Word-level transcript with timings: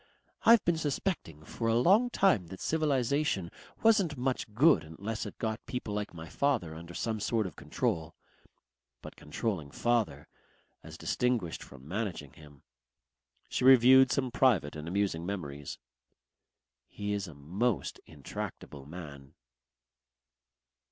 I've 0.47 0.65
been 0.65 0.79
suspecting 0.79 1.45
for 1.45 1.67
a 1.67 1.75
long 1.77 2.09
time 2.09 2.47
that 2.47 2.59
Civilization 2.59 3.51
wasn't 3.83 4.17
much 4.17 4.51
good 4.51 4.83
unless 4.83 5.27
it 5.27 5.37
got 5.37 5.63
people 5.67 5.93
like 5.93 6.11
my 6.11 6.27
father 6.27 6.73
under 6.73 6.95
some 6.95 7.19
sort 7.19 7.45
of 7.45 7.55
control. 7.55 8.15
But 9.03 9.15
controlling 9.15 9.69
father 9.69 10.27
as 10.81 10.97
distinguished 10.97 11.61
from 11.61 11.87
managing 11.87 12.33
him!" 12.33 12.63
She 13.47 13.63
reviewed 13.63 14.11
some 14.11 14.31
private 14.31 14.75
and 14.75 14.87
amusing 14.87 15.23
memories. 15.23 15.77
"He 16.87 17.13
is 17.13 17.27
a 17.27 17.35
most 17.35 17.99
intractable 18.07 18.87
man." 18.87 19.35